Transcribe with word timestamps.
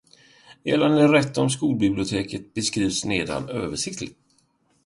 Gällande 0.63 1.07
rätt 1.11 1.37
om 1.37 1.49
skolbibliotek 1.49 2.53
beskrivs 2.53 3.05
nedan 3.05 3.49
översiktligt. 3.49 4.17